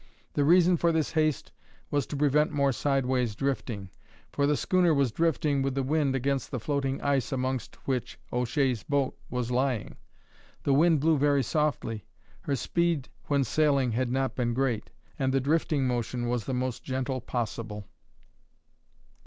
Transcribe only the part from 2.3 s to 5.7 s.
more sideways drifting, for the schooner was drifting